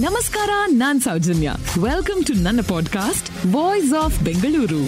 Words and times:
ನಮಸ್ಕಾರ 0.00 0.50
ನಾನ್ 0.66 1.00
Soujanya. 1.00 1.50
Welcome 1.82 2.24
to 2.24 2.42
ನನ್ನ 2.42 2.60
ಪಾಡ್ಕಾಸ್ಟ್ 2.68 3.56
ವಾಯ್ಸ್ 3.56 3.94
ಆಫ್ 3.94 4.20
ಬೆಂಗಳೂರು 4.20 4.78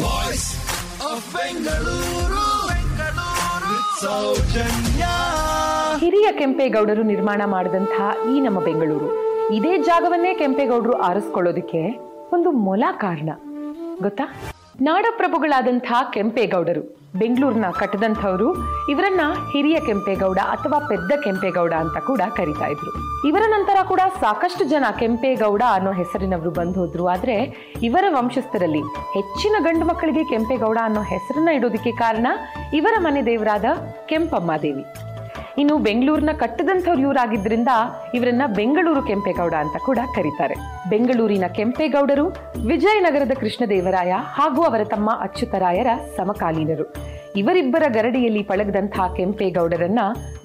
ಹಿರಿಯ 5.98 6.32
ಕೆಂಪೇಗೌಡರು 6.32 7.02
ನಿರ್ಮಾಣ 7.02 7.42
ಮಾಡಿದಂತಹ 7.46 8.30
ಈ 8.30 8.40
ನಮ್ಮ 8.40 8.60
ಬೆಂಗಳೂರು 8.60 9.26
ಇದೇ 9.54 9.78
ಜಾಗವನ್ನೇ 9.78 10.34
ಕೆಂಪೇಗೌಡರು 10.34 10.92
ಆರಿಸ್ಕೊಳ್ಳೋದಕ್ಕೆ 10.92 11.98
ಒಂದು 12.32 12.50
ಮೊಲ 12.50 12.84
ಕಾರಣ. 12.92 13.28
ಗೊತ್ತಾ? 14.02 14.52
ನಾಡಪ್ರಭುಗಳಾದಂತಹ 14.80 16.10
ಕೆಂಪೇಗೌಡರು 16.12 17.05
ಬೆಂಗಳೂರನ್ನ 17.18 17.64
ಕಟ್ಟದಂಥವ್ರು. 17.78 18.48
ಇವರನ್ನ 18.88 19.20
ಹಿರಿಯ 19.52 19.80
ಕೆಂಪೇಗೌಡ 19.80 20.38
ಅಥವಾ 20.38 20.78
ಪೆದ್ದ 20.78 21.12
ಕೆಂಪೇಗೌಡ 21.24 21.72
ಅಂತ 21.72 21.98
ಕೂಡ 21.98 22.20
ಕರಿತಾ 22.36 22.66
ಇದ್ರು. 22.66 22.92
ಇವರ 23.28 23.42
ನಂತರ 23.46 23.78
ಕೂಡ 23.86 24.00
ಸಾಕಷ್ಟು 24.20 24.64
ಜನ 24.64 24.84
ಕೆಂಪೇಗೌಡ 24.98 25.62
ಅನ್ನೋ 25.72 25.92
ಹೆಸರಿನವರು 25.92 26.50
ಬಂದು 26.50 26.80
ಹೋದ್ರು. 26.80 27.06
ಆದ್ರೆ 27.08 27.36
ಇವರ 27.82 28.04
ವಂಶಸ್ಥರಲ್ಲಿ 28.10 28.82
ಹೆಚ್ಚಿನ 29.14 29.56
ಗಂಡು 29.58 29.86
ಮಕ್ಕಳಿಗೆ 29.86 30.24
ಕೆಂಪೇಗೌಡ 30.24 30.78
ಅನ್ನೋ 30.82 31.02
ಹೆಸರನ್ನ 31.02 31.48
ಇಡೋದಕ್ಕೆ 31.48 31.92
ಕಾರಣ 31.92 32.26
ಇವರ 32.74 32.94
ಮನೆ 32.98 33.26
ದೇವರಾದ 33.26 33.64
ಕೆಂಪಮ್ಮ 34.06 34.52
ದೇವಿ. 34.62 34.84
ಇನ್ನು 35.58 35.78
ಬೆಂಗಳೂರಿನ 35.78 36.30
ಕಟ್ಟದಂಥವ್ರು 36.32 37.02
ಇವರಾಗಿದ್ದರಿಂದ 37.02 37.68
ಇವರನ್ನ 38.14 38.42
ಬೆಂಗಳೂರು 38.56 39.02
ಕೆಂಪೇಗೌಡ 39.02 39.54
ಅಂತ 39.54 39.76
ಕೂಡ 39.76 39.98
ಕರೀತಾರೆ. 40.14 40.54
ಬೆಂಗಳೂರಿನ 40.88 41.44
ಕೆಂಪೇಗೌಡರು 41.54 42.26
ವಿಜಯನಗರದ 42.66 43.32
ಕೃಷ್ಣದೇವರಾಯ 43.40 44.12
ಹಾಗೂ 44.16 44.62
ಅವರ 44.62 44.84
ತಮ್ಮ 44.84 45.10
ಅಚ್ಯುತರಾಯರ 45.20 45.86
ಸಮಕಾಲೀನರು. 46.16 47.15
ಇವರಿಬ್ಬರ 47.36 47.84
ಗರಡಿಯಲ್ಲಿ 47.88 48.42
ಪಳಗದಂತಹ 48.42 49.06
ಕೆಂಪೇಗೌಡರನ್ನ 49.16 50.02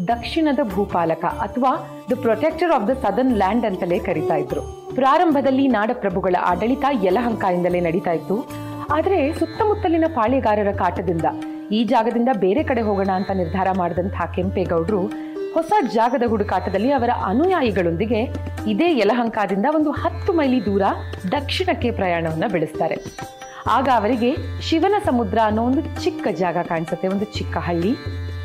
ದಕ್ಷಿಣದ 0.07 0.61
ಭೂಪಾಲಕ 0.73 1.25
ಅಥವಾ 1.45 1.71
the 2.11 2.15
protector 2.21 2.71
of 2.71 2.87
the 2.87 2.93
southern 3.03 3.37
land 3.37 3.65
ಅಂತಲೇ 3.65 3.99
ಕರಿತಾ 3.99 4.35
ಇದ್ರು. 4.35 4.61
ಪ್ರಾರಂಭದಲ್ಲಿ 4.95 5.67
ನಾಡಪ್ರಭುಗಳ 5.67 6.35
ಆಡಳಿತ 6.45 6.85
ಯಲಹಂಕದಿಂದಲೇ 7.03 7.79
ನಡೀತಾ 7.79 8.11
ಇತ್ತು. 8.11 8.37
ಆದರೆ 8.93 9.33
ಸುತ್ತಮುತ್ತಲಿನ 9.33 10.03
ಪಾಳೆಗಾರರ 10.15 10.71
ಕಾಟದಿಂದ 10.71 11.27
ಈ 11.71 11.83
ಜಾಗದಿಂದ 11.83 12.29
ಬೇರೆ 12.39 12.63
ಕಡೆ 12.63 12.81
ಹೋಗೋಣ 12.81 13.11
ಅಂತ 13.15 13.31
ನಿರ್ಧಾರ 13.31 13.67
ಮಾಡಿದಂತಹ 13.77 14.25
ಕೆಂಪೇಗೌಡರು 14.35 15.01
ಹೊಸ 15.53 15.71
ಜಾಗದ 15.93 16.25
ಹುಡುಕಾಟದಲ್ಲಿ 16.29 16.91
ಅವರ 16.91 17.09
ಅನುಯಾಯಿಗಳೊಂದಿಗೆ 17.25 18.21
ಇದೇ 18.67 18.89
ಯಲಹಂಕದಿಂದ 18.99 19.65
ಒಂದು 19.75 19.91
ಹತ್ತು 19.91 20.33
ಮೈಲಿ 20.33 20.65
ದೂರ 20.65 20.81
ದಕ್ಷಿಣಕ್ಕೆ 21.31 21.91
ಪ್ರಯಾಣವನ್ನ 21.91 22.43
ಬೆಳೆಸ್ತಾರೆ. 22.51 22.97
ಆಗ 23.67 23.89
ಅವರಿಗೆ 23.95 24.35
ಶಿವನ 24.61 24.93
ಸಮುದ್ರ 25.05 25.37
ಅನ್ನೋ 25.45 25.63
ಒಂದು 25.63 26.03
ಚಿಕ್ಕ 26.03 26.27
ಜಾಗ 26.31 26.57
ಕಾಣಿಸುತ್ತೆ, 26.67 27.07
ಒಂದು 27.07 27.25
ಚಿಕ್ಕ 27.25 27.57
ಹಳ್ಳಿ. 27.57 27.95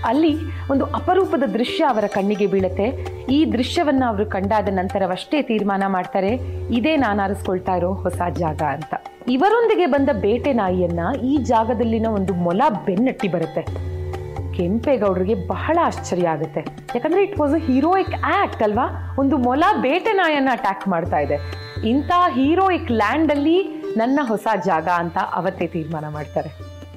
ಅಲ್ಲಿ 0.05 0.37
ಒಂದು 0.71 0.85
ಅಪರೂಪದ 0.85 1.43
ದೃಶ್ಯ 1.43 1.85
ಅವರ 1.85 2.05
ಕಣ್ಣಿಗೆ 2.07 2.47
ಬೀಳುತ್ತೆ. 2.47 3.17
ಈ 3.33 3.53
ದೃಶ್ಯವನ್ನ 3.53 4.03
ಅವರು 4.07 4.27
ಕಂಡಾದ 4.27 4.69
ನಂತರವಷ್ಟೇ 4.73 5.43
ತೀರ್ಮಾನ 5.43 5.83
ಮಾಡ್ತಾರೆ, 5.87 6.35
ಇದೇ 6.71 6.97
ನಾನು 6.97 7.23
ಆರಿಸ್ಕೊಳ್ತಾ 7.23 7.77
ಇರೋ 7.77 7.93
ಹೊಸ 7.93 8.21
ಜಾಗ 8.31 8.63
ಅಂತ. 8.63 8.95
ಇವರೊಂದಿಗೆ 9.29 9.87
ಬಂದ 9.87 10.09
ಬೇಟೆ 10.13 10.53
ನಾಯಿಯನ್ನ 10.53 11.01
ಈ 11.23 11.37
ಜಾಗದಲ್ಲಿನ 11.37 12.07
ಒಂದು 12.07 12.35
ಮೊಲ 12.35 12.63
ಬೆನ್ನಟ್ಟಿ 12.87 13.29
ಬರುತ್ತೆ. 13.29 13.97
ಕೆಂಪೇಗೌಡರಿಗೆ 14.57 15.47
ಬಹಳ 15.47 15.79
ಆಶ್ಚರ್ಯ 15.83 16.29
ಆಗುತ್ತೆ. 16.29 16.61
ಯಾಕಂದ್ರೆ 16.95 17.23
it 17.23 17.41
was 17.41 17.55
a 17.55 17.59
heroic 17.59 18.15
act 18.25 18.63
ಅಲ್ವಾ? 18.63 19.17
ಒಂದು 19.19 19.39
ಮೊಲ 19.39 19.65
ಬೇಟೆ 19.81 20.13
ನಾಯನ್ನ 20.13 20.49
ಅಟ್ಯಾಕ್ 20.53 20.89
ಮಾಡ್ತಾ 20.89 21.19
ಇದೆ. 21.19 21.67
ಇಂಥ 21.89 22.11
ಹೀರೋಯಿಕ್ 22.29 22.91
ಲ್ಯಾಂಡ್ 22.91 23.31
ಅಲ್ಲಿ 23.31 23.76
ನನ್ನ 23.97 24.21
ಹೊಸ 24.23 24.47
ಜಾಗ 24.65 24.89
ಅಂತ 24.89 25.19
ಅವತ್ತೇ 25.19 25.67
ತೀರ್ಮಾನ 25.67 26.09
ಮಾಡ್ತಾರೆ. 26.09 26.51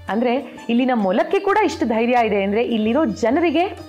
ಅಂದ್ರೆ 0.09 0.65
ಇಲ್ಲಿನ 0.69 0.91
ಮೊಲಕ್ಕೆ 0.95 1.39
ಕೂಡ 1.39 1.57
ಇಷ್ಟು 1.63 1.85
ಧೈರ್ಯ 1.85 2.17
ಇದೆ 2.25 2.43
ಅಂದ್ರೆ 2.43 2.63
ಇಲ್ಲಿರೋ 2.63 3.05
ಜನರಿಗೆ 3.05 3.79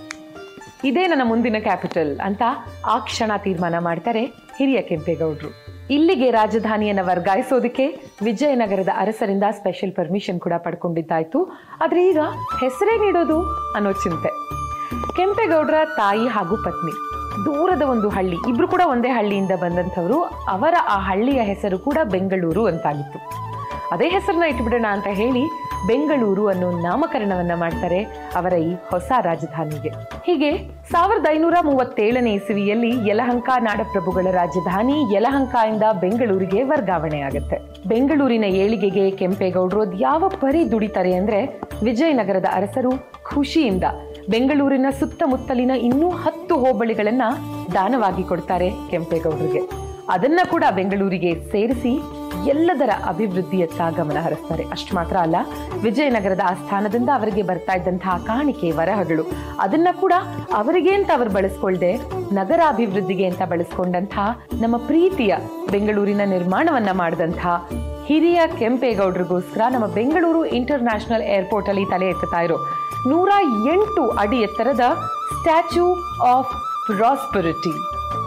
ಇದೇ 0.85 1.07
ನನ್ನ 1.07 1.23
ಮುಂದಿನ 1.25 1.57
ಕ್ಯಾಪಿಟಲ್ 1.61 2.21
ಅಂತ 2.21 2.43
ಆ 2.87 2.99
ಕ್ಷಣ 2.99 3.33
ತೀರ್ಮಾನ 3.37 3.79
ಮಾಡ್ತಾರೆ 3.79 4.25
ಹಿರಿಯ 4.27 4.83
ಕೆಂಪೇಗೌಡರು. 4.83 5.51
ಇಲ್ಲಿಗೆ 5.91 6.31
ರಾಜಧಾನಿಯನ್ನ 6.31 7.01
ವರ್ಗಾಯಿಸೋದಕ್ಕೆ 7.03 7.87
ವಿಜಯನಗರದ 8.23 8.89
ಅರಸರಿಂದ 8.97 9.43
ಸ್ಪೆಷಲ್ 9.51 9.93
ಪರ್ಮಿಷನ್ 9.93 10.41
ಕೂಡ 10.41 10.53
ಪಡ್ಕೊಂಡಿದ್ದಾಯ್ತು. 10.59 11.53
ಆದರೆ 11.81 12.09
ಈಗ 12.09 12.19
ಹೆಸರೇ 12.61 12.99
ನೀಡೋದು 12.99 13.43
ಅನ್ನೋ 13.77 13.93
ಚಿಂತೆ. 13.93 14.29
ಕೆಂಪೇಗೌಡರ 15.17 15.75
ತಾಯಿ 15.97 16.29
ಹಾಗೂ 16.29 16.57
ಪತ್ನಿ. 16.57 17.20
ದೂರದ 17.47 17.83
ಒಂದು 17.83 18.09
ಹಳ್ಳಿ, 18.09 18.37
ಇಬ್ರು 18.49 18.69
ಕೂಡ 18.69 18.83
ಒಂದೇ 18.87 19.09
ಹಳ್ಳಿಯಿಂದ 19.09 19.51
ಬಂದಂಥವರು. 19.61 20.23
ಅವರ 20.49 20.75
ಆ 20.89 20.99
ಹಳ್ಳಿಯ 20.99 21.41
ಹೆಸರು 21.41 21.79
ಕೂಡ 21.79 21.99
ಬೆಂಗಳೂರು 22.05 22.67
ಅಂತಾಗಿತ್ತು. 22.67 23.19
ಅದೇ 23.93 24.09
ಹೆಸರನ್ನ 24.09 24.43
ಇಟ್ಬಿಡೋಣ 24.43 24.87
ಅಂತ 24.91 25.07
ಹೇಳಿ 25.07 25.43
ಬೆಂಗಳೂರು 25.87 26.49
ಅನ್ನೋ 26.49 26.71
ನಾಮಕರಣವನ್ನ 26.71 27.55
ಮಾಡ್ತಾರೆ 27.55 28.03
ಅವರ 28.35 28.53
ಈ 28.53 28.73
ಹೊಸ 28.91 29.13
ರಾಜಧಾನಿಗೆ. 29.21 29.91
ಹೀಗೆ 30.27 30.51
ಸಾವಿರದ 30.93 31.27
ಐನೂರ 31.31 31.55
ಮೂವತ್ತೇಳನೇ 31.63 32.33
ಇಸವಿಯಲ್ಲಿ 32.33 33.09
ಯಲಹಂಕ 33.09 33.51
ನಾಡಪ್ರಭುಗಳ 33.59 34.27
ರಾಜಧಾನಿ 34.31 35.15
ಯಲಹಂಕ 35.15 35.55
ಬೆಂಗಳೂರಿಗೆ 36.01 36.63
ವರ್ಗಾವಣೆ 36.63 37.21
ಆಗುತ್ತೆ. 37.21 37.89
ಬೆಂಗಳೂರಿನ 37.89 38.45
ಏಳಿಗೆಗೆ 38.45 39.11
ಕೆಂಪೇಗೌಡರು 39.11 39.93
ಯಾವ 39.99 40.29
ಪರಿ 40.29 40.71
ದುಡಿತಾರೆ 40.71 41.15
ಅಂದ್ರೆ 41.15 41.41
ವಿಜಯನಗರದ 41.83 42.45
ಅರಸರು 42.53 42.93
ಖುಷಿಯಿಂದ 43.23 43.85
ಬೆಂಗಳೂರಿನ 44.33 44.89
ಸುತ್ತಮುತ್ತಲಿನ 45.01 45.73
ಇನ್ನೂ 45.89 46.09
ಹತ್ತು 46.23 46.55
ಹೋಬಳಿಗಳನ್ನ 46.63 47.25
ದಾನವಾಗಿ 47.75 48.25
ಕೊಡ್ತಾರೆ 48.25 48.69
ಕೆಂಪೇಗೌಡರಿಗೆ. 48.91 49.63
ಅದನ್ನ 50.09 50.41
ಕೂಡ 50.51 50.65
ಬೆಂಗಳೂರಿಗೆ 50.79 51.31
ಸೇರಿಸಿ 51.53 51.93
ಎಲ್ಲದರ 52.53 52.93
ಅಭಿವೃದ್ಧಿಯತ್ತ 53.07 53.81
ಗಮನ 53.97 54.19
ಹರಿಸ್ತಾರೆ. 54.25 54.65
ಅಷ್ಟು 54.75 54.93
ಮಾತ್ರ 54.97 55.17
ಅಲ್ಲ, 55.17 55.37
ವಿಜಯನಗರದ 55.83 56.43
ಆಸ್ಥಾನದಿಂದ 56.51 57.11
ಅವರಿಗೆ 57.19 57.43
ಬರ್ತಾ 57.51 57.75
ಇದ್ದಂತಹ 57.75 58.15
ಕಾಣಿಕೆ 58.27 58.71
ವರಹಗಳು. 58.71 59.25
ಅದನ್ನ 59.61 59.89
ಕೂಡ 60.01 60.15
ಅವರಿಗೆ 60.61 60.93
ಅಂತ 60.95 61.11
ಅವರು 61.17 61.31
ಬಳಸ್ಕೊಳ್ದೆ 61.31 61.93
ನಗರ 62.33 62.61
ಅಭಿವೃದ್ಧಿಗೆ 62.69 63.27
ಅಂತ 63.27 63.43
ಬಳಸ್ಕೊಂಡಂತಹ 63.53 64.27
ನಮ್ಮ 64.63 64.77
ಪ್ರೀತಿಯ 64.91 65.35
ಬೆಂಗಳೂರಿನ 65.71 66.25
ನಿರ್ಮಾಣವನ್ನ 66.35 66.93
ಮಾಡಿದಂತಹ 66.93 67.55
ಹಿರಿಯ 68.09 68.41
ಕೆಂಪೇಗೌಡರಿಗೋಸ್ಕರ 68.59 69.63
ನಮ್ಮ 69.71 69.87
ಬೆಂಗಳೂರು 69.99 70.45
ಇಂಟರ್ 70.59 70.83
ನ್ಯಾಷನಲ್ 70.83 71.27
ಏರ್ಪೋರ್ಟ್ 71.37 71.69
ಅಲ್ಲಿ 71.69 71.85
ತಲೆ 71.85 72.09
ಎತ್ತುತ್ತಾ 72.09 72.41
ಇರೋ 72.41 72.59
ನೂರ 73.07 73.31
ಎಂಟು 73.73 74.11
ಅಡಿ 74.11 74.37
ಎತ್ತರದ 74.37 74.81
ಸ್ಟ್ಯಾಚ್ಯೂ 75.39 75.95
ಆಫ್ 76.23 76.53
ಪ್ರಾಸ್ಪರಿಟಿ. 76.87 77.71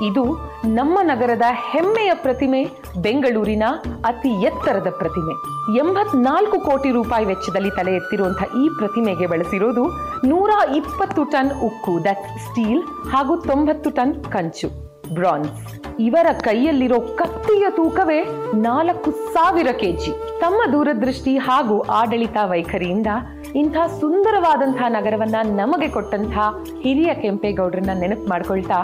ಇದು 0.06 0.38
ನಮ್ಮ 0.66 1.00
ನಗರದ 1.02 1.42
ಹೆಮ್ಮೆಯ 1.52 2.12
ಪ್ರತಿಮೆ, 2.14 2.64
ಬೆಂಗಳೂರಿನ 3.02 3.64
ಅತಿ 4.06 4.42
ಎತ್ತರದ 4.42 4.88
ಪ್ರತಿಮೆ. 4.98 5.34
ಎಂಬತ್ನಾಲ್ಕು 5.78 6.60
ಕೋಟಿ 6.60 6.92
ರೂಪಾಯಿ 6.92 7.26
ವೆಚ್ಚದಲ್ಲಿ 7.26 7.72
ತಲೆ 7.72 7.96
ಎತ್ತಿರುವಂತಹ 7.96 8.44
ಈ 8.44 8.70
ಪ್ರತಿಮೆಗೆ 8.70 9.28
ಬಳಸಿರೋದು 9.28 9.88
ನೂರ 10.28 10.50
ಇಪ್ಪತ್ತು 10.76 11.24
ಟನ್ 11.24 11.52
ಉಕ್ಕು 11.62 12.04
ದಟ್ 12.04 12.40
ಸ್ಟೀಲ್ 12.40 12.84
ಹಾಗೂ 12.84 13.38
ತೊಂಬತ್ತು 13.38 13.90
ಟನ್ 13.90 14.24
ಕಂಚು. 14.24 14.83
ಬ್ರಾನ್ಸ್. 15.12 15.52
ಇವರ 16.00 16.28
ಕೈಯಲ್ಲಿರೋ 16.42 17.00
ಕತ್ತಿಯ 17.00 17.66
ತೂಕವೇ 17.70 18.20
ನಾಲ್ಕು 18.62 19.12
ಸಾವಿರ 19.12 19.72
ಕೆಜಿ. 19.72 20.12
ತಮ್ಮ 20.40 20.60
ದೂರದೃಷ್ಟಿ 20.72 21.38
ಹಾಗೂ 21.38 21.76
ಆಡಳಿತ 22.00 22.38
ವೈಖರಿಯಿಂದ 22.44 23.08
ಇಂಥ 23.56 23.78
ಸುಂದರವಾದಂತಹ 24.00 24.90
ನಗರವನ್ನ 24.90 25.36
ನಮಗೆ 25.60 25.88
ಕೊಟ್ಟಂತಹ 25.88 26.48
ಹಿರಿಯ 26.84 27.14
ಕೆಂಪೇಗೌಡರನ್ನ 27.14 27.94
ನೆನಪು 28.00 28.28
ಮಾಡ್ಕೊಳ್ತಾ, 28.30 28.80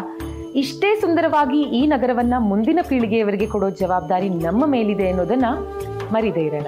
ಇಷ್ಟೇ 0.55 0.89
ಸುಂದರವಾಗಿ 1.01 1.61
ಈ 1.61 1.81
ನಗರವನ್ನ 1.87 2.33
ಮುಂದಿನ 2.37 2.79
ಪೀಳಿಗೆಯವರಿಗೆ 2.89 3.47
ಕೊಡೋ 3.47 3.69
ಜವಾಬ್ದಾರಿ 3.69 4.29
ನಮ್ಮ 4.29 4.63
ಮೇಲಿದೆ 4.65 5.07
ಅನ್ನೋದನ್ನ 5.09 5.45
ಮರಿದೇ 6.11 6.41
ಇರೋಣ. 6.41 6.67